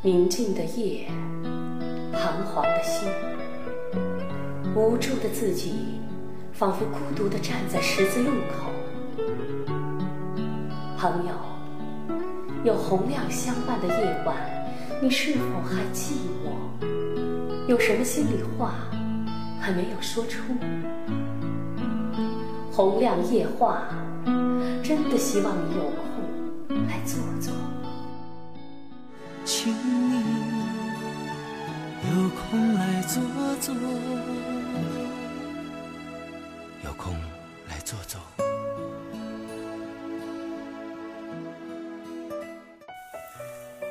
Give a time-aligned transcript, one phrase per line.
[0.00, 1.08] 宁静的夜，
[2.12, 3.08] 彷徨的心，
[4.72, 5.72] 无助的自己，
[6.52, 8.70] 仿佛孤独地站在十字路口。
[10.96, 11.32] 朋友，
[12.62, 14.36] 有洪亮相伴的夜晚，
[15.02, 16.12] 你是否还寂
[16.44, 17.66] 寞？
[17.66, 18.74] 有什么心里话
[19.60, 20.40] 还没有说出？
[22.70, 23.82] 洪亮夜话，
[24.80, 27.52] 真的希望你有空来坐坐。
[29.68, 30.24] 请你
[32.10, 33.22] 有空来坐
[33.60, 33.74] 坐，
[36.82, 37.14] 有空
[37.68, 38.18] 来坐坐。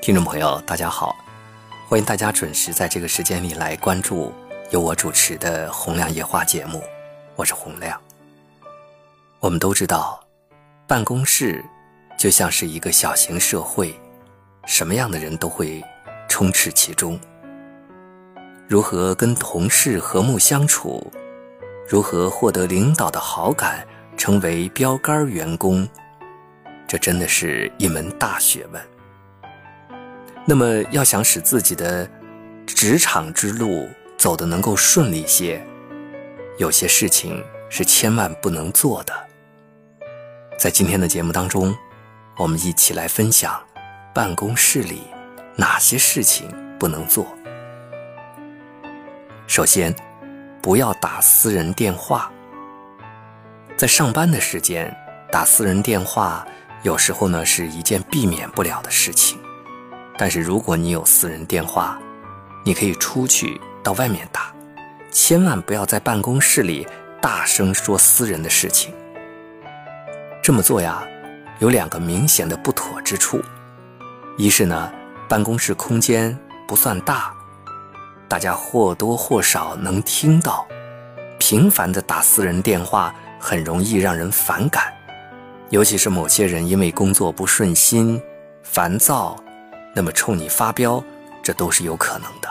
[0.00, 1.14] 听众朋友，大家好，
[1.86, 4.32] 欢迎大家准时在这个时间里来关注
[4.70, 6.82] 由我主持的《洪亮夜话》节目，
[7.34, 8.00] 我是洪亮。
[9.40, 10.26] 我们都知道，
[10.86, 11.62] 办公室
[12.16, 13.94] 就像是一个小型社会。
[14.66, 15.82] 什么样的人都会
[16.28, 17.18] 充斥其中。
[18.68, 21.10] 如何跟同事和睦相处，
[21.88, 25.88] 如何获得领导的好感，成为标杆员工，
[26.86, 28.82] 这真的是一门大学问。
[30.44, 32.08] 那么，要想使自己的
[32.66, 35.64] 职场之路走得能够顺利些，
[36.58, 39.14] 有些事情是千万不能做的。
[40.58, 41.72] 在今天的节目当中，
[42.36, 43.60] 我们一起来分享。
[44.16, 45.02] 办公室里
[45.56, 47.26] 哪些事情不能做？
[49.46, 49.94] 首先，
[50.62, 52.32] 不要打私人电话。
[53.76, 54.90] 在上班的时间
[55.30, 56.48] 打私人电话，
[56.82, 59.38] 有时候呢是一件避免不了的事情。
[60.16, 62.00] 但是如果你有私人电话，
[62.64, 64.50] 你可以出去到外面打，
[65.12, 66.88] 千万不要在办公室里
[67.20, 68.94] 大声说私人的事情。
[70.42, 71.06] 这么做呀，
[71.58, 73.42] 有两个明显的不妥之处。
[74.38, 74.92] 一是呢，
[75.30, 77.32] 办公室空间不算大，
[78.28, 80.66] 大家或多或少能听到。
[81.38, 84.92] 频繁的打私人电话很容易让人反感，
[85.70, 88.20] 尤其是某些人因为工作不顺心、
[88.62, 89.34] 烦躁，
[89.94, 91.02] 那么冲你发飙，
[91.42, 92.48] 这都是有可能的。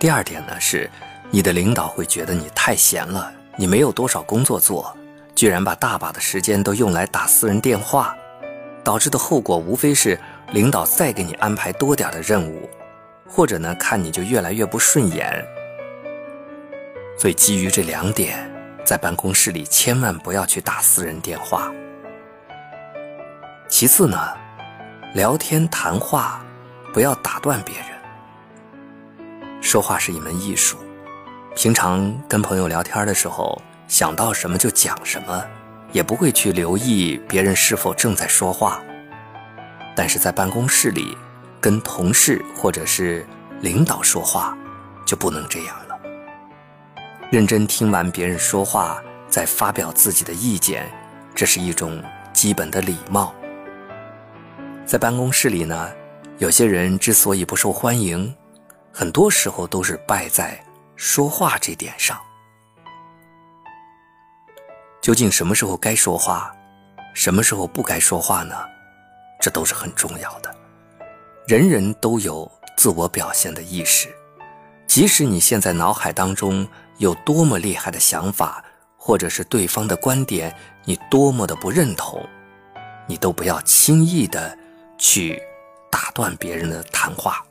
[0.00, 0.90] 第二点呢是，
[1.30, 4.96] 你的领导会觉得你太闲了，你没有多少工作做，
[5.36, 8.16] 居然把大把的时间都用来打私人电话，
[8.82, 10.18] 导致的后果无非是。
[10.52, 12.68] 领导再给你安排多点的任务，
[13.28, 15.44] 或者呢，看你就越来越不顺眼。
[17.18, 18.48] 所以基于这两点，
[18.84, 21.72] 在办公室里千万不要去打私人电话。
[23.68, 24.18] 其次呢，
[25.14, 26.44] 聊天谈话
[26.92, 27.86] 不要打断别人。
[29.60, 30.78] 说话是一门艺术，
[31.56, 35.44] 平常跟朋友聊天的时候，想到什么就讲什么，
[35.90, 38.80] 也不会去留意别人是否正在说话。
[39.96, 41.16] 但是在办公室里，
[41.60, 43.26] 跟同事或者是
[43.62, 44.56] 领导说话，
[45.06, 45.98] 就不能这样了。
[47.32, 50.86] 认真听完别人说话，再发表自己的意见，
[51.34, 52.00] 这是一种
[52.34, 53.34] 基本的礼貌。
[54.84, 55.90] 在办公室里呢，
[56.38, 58.32] 有些人之所以不受欢迎，
[58.92, 60.62] 很多时候都是败在
[60.94, 62.20] 说话这点上。
[65.00, 66.54] 究竟什么时候该说话，
[67.14, 68.54] 什么时候不该说话呢？
[69.46, 70.52] 这都是很重要的，
[71.46, 74.12] 人人都有自我表现的意识，
[74.88, 76.66] 即使你现在脑海当中
[76.98, 78.64] 有多么厉害的想法，
[78.96, 80.52] 或者是对方的观点
[80.84, 82.28] 你多么的不认同，
[83.06, 84.58] 你都不要轻易的
[84.98, 85.40] 去
[85.92, 87.46] 打断别人的谈话。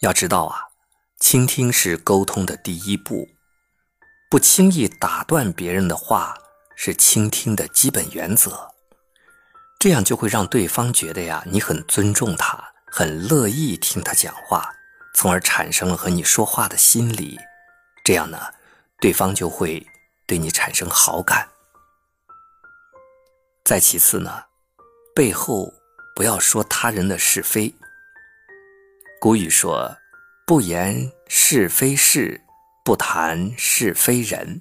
[0.00, 0.62] 要知道啊，
[1.18, 3.28] 倾听是沟通的第一步，
[4.30, 6.34] 不轻易打断别人的话
[6.74, 8.66] 是倾听的基本原则。
[9.80, 14.70] 这样就会让对方觉得呀，你很尊重他，很乐意听他讲话，
[15.14, 17.38] 从而产生了和你说话的心理。
[18.04, 18.38] 这样呢，
[19.00, 19.86] 对方就会
[20.26, 21.48] 对你产生好感。
[23.64, 24.44] 再其次呢，
[25.14, 25.72] 背后
[26.14, 27.74] 不要说他人的是非。
[29.18, 29.96] 古语说
[30.46, 32.42] ：“不言是非事，
[32.84, 34.60] 不谈是非人。”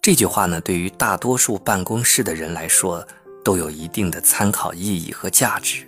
[0.00, 3.06] 这句话呢，对于大多数办公室的人来说。
[3.44, 5.86] 都有一定的参考意义和价值。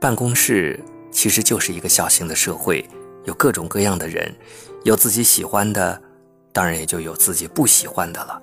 [0.00, 0.78] 办公室
[1.10, 2.88] 其实就是一个小型的社会，
[3.24, 4.34] 有各种各样的人，
[4.84, 6.02] 有自己喜欢的，
[6.52, 8.42] 当然也就有自己不喜欢的了。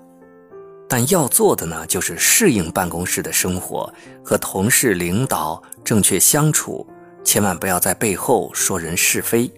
[0.88, 3.94] 但要做的呢，就是适应办公室的生活，
[4.24, 6.88] 和同事、领导正确相处，
[7.24, 9.52] 千万不要在背后说人是非。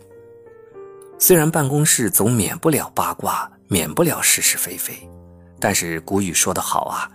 [1.17, 5.07] 虽然办公室总免不了八卦，免不了是是非非，
[5.59, 7.09] 但是古语说得好啊。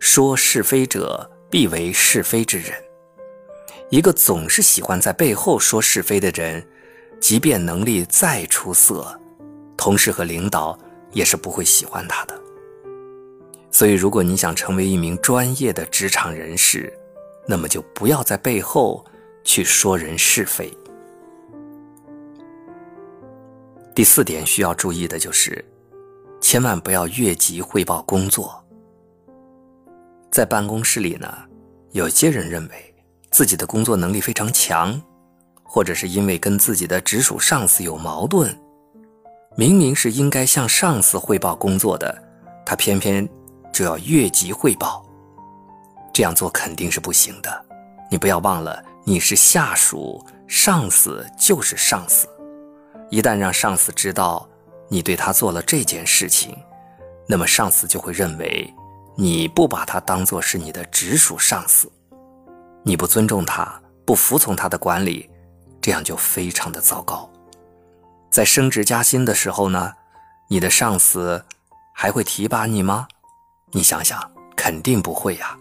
[0.00, 2.72] 说是非者，必为是非之人。
[3.90, 6.66] 一个总是喜欢在背后说是非的人，
[7.20, 9.20] 即便能力再出色，
[9.76, 10.76] 同事和领导
[11.12, 12.34] 也是不会喜欢他的。
[13.70, 16.92] 所以，如果你想成为一名专业的职场人士，
[17.46, 19.04] 那么就不要在背后
[19.44, 20.72] 去说人是非。
[23.94, 25.62] 第四点需要注意的就是，
[26.40, 28.59] 千万不要越级汇报工作。
[30.30, 31.28] 在办公室里呢，
[31.90, 32.94] 有些人认为
[33.30, 35.00] 自己的工作能力非常强，
[35.62, 38.56] 或者是因为跟自己的直属上司有矛盾，
[39.56, 42.16] 明明是应该向上司汇报工作的，
[42.64, 43.28] 他偏偏
[43.72, 45.04] 就要越级汇报。
[46.12, 47.66] 这样做肯定是不行的。
[48.10, 52.28] 你不要忘了，你是下属，上司就是上司。
[53.10, 54.48] 一旦让上司知道
[54.88, 56.56] 你对他做了这件事情，
[57.26, 58.72] 那么上司就会认为
[59.20, 61.92] 你不把他当做是你的直属上司，
[62.82, 65.28] 你不尊重他，不服从他的管理，
[65.78, 67.30] 这样就非常的糟糕。
[68.30, 69.92] 在升职加薪的时候呢，
[70.48, 71.44] 你的上司
[71.92, 73.06] 还会提拔你吗？
[73.72, 74.18] 你想想，
[74.56, 75.54] 肯定不会呀。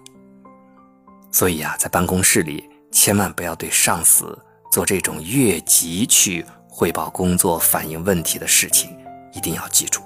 [1.29, 4.39] 所以呀，在办公室里千万不要对上司
[4.71, 6.45] 做这种越级去。
[6.69, 8.97] 汇报工作、反映问题的事情，
[9.33, 10.01] 一定要记住。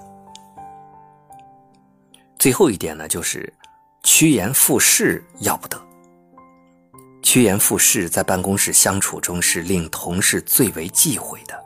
[2.44, 3.50] 最后一点呢，就是
[4.02, 5.80] 趋炎附势要不得。
[7.22, 11.58] 趋炎附势在办公室相处中是令同事最为忌讳的。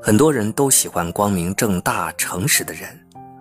[0.00, 2.96] 很多人都喜欢光明正大、诚实的人，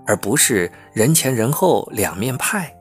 [0.07, 2.75] 而不是人前人后两面派。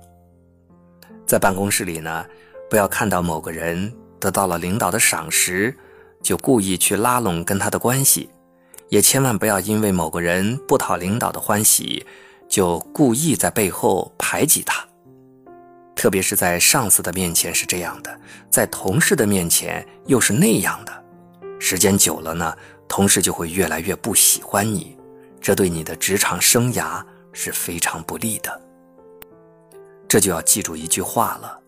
[1.27, 2.25] 在办公室里呢，
[2.71, 5.77] 不要看到某个人得到了领导的赏识。
[6.23, 8.31] 就故意去拉拢跟他的关系，
[8.89, 12.07] 也千万不要因为某个人不讨领导的欢喜，
[12.49, 14.85] 就故意在背后排挤他。
[15.95, 21.05] 特别是在上司的面前是这样的，在同事的面前又是那样的，
[21.59, 22.57] 时间久了呢，
[22.89, 24.97] 同事就会越来越不喜欢你，
[25.41, 28.61] 这对你的职场生涯是非常不利的。
[30.09, 31.61] 这就要记住一句话了：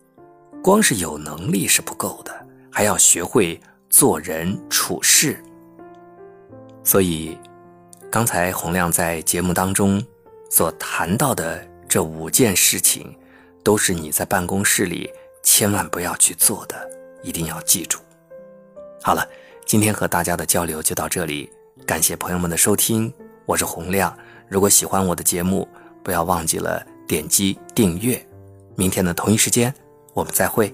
[0.63, 3.61] 光是有能力是不够的，还要学会。
[3.93, 5.43] 做人处事，
[6.81, 7.37] 所以
[8.09, 10.01] 刚才洪亮在节目当中
[10.51, 13.15] 所谈到的这五件事情，
[13.63, 15.09] 都是你在办公室里
[15.41, 16.75] 千万不要去做的，
[17.23, 17.99] 一定要记住。
[19.01, 19.25] 好了，
[19.65, 21.49] 今天和大家的交流就到这里，
[21.87, 23.11] 感谢朋友们的收听，
[23.45, 24.15] 我是洪亮。
[24.49, 25.65] 如果喜欢我的节目，
[26.03, 28.21] 不要忘记了点击订阅。
[28.75, 29.73] 明天的同一时间，
[30.13, 30.73] 我们再会。